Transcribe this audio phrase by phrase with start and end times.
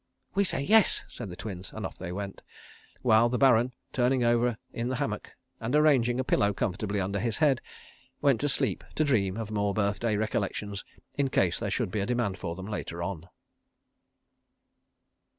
[0.33, 2.41] "We say yes," said the Twins, and off they went,
[3.03, 7.37] while the Baron turning over in the hammock, and arranging a pillow comfortably under his
[7.37, 7.61] head,
[8.19, 10.83] went to sleep to dream of more birthday recollections
[11.13, 13.29] in case there should be a demand for them later on.